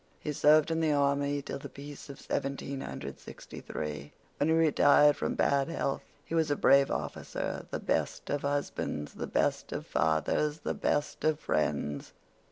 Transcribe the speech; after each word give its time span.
He 0.19 0.33
served 0.33 0.71
in 0.71 0.79
the 0.79 0.93
army 0.93 1.43
till 1.43 1.59
the 1.59 1.69
peace 1.69 2.09
of 2.09 2.17
1763, 2.27 4.11
when 4.37 4.49
he 4.49 4.55
retired 4.55 5.15
from 5.15 5.35
bad 5.35 5.67
health. 5.69 6.01
He 6.25 6.33
was 6.33 6.49
a 6.49 6.55
brave 6.55 6.89
officer, 6.89 7.67
the 7.69 7.77
best 7.79 8.27
of 8.31 8.41
husbands, 8.41 9.13
the 9.13 9.27
best 9.27 9.71
of 9.71 9.85
fathers, 9.85 10.61
the 10.61 10.73
best 10.73 11.23
of 11.23 11.39
friends. 11.39 12.13